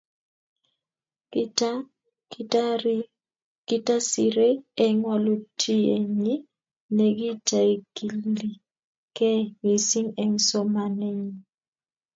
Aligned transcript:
Kitasirei 3.67 4.55
eng 4.83 4.99
walutienyi 5.09 6.33
nekitaikilikei 6.97 9.41
mising 9.61 10.09
eng 10.21 10.35
somanenyi 10.47 11.39